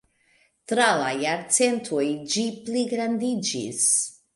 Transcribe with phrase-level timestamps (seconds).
[0.71, 2.03] Tra la jarcentoj
[2.35, 3.89] ĝi pligrandiĝis.